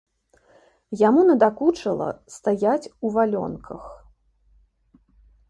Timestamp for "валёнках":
3.19-3.83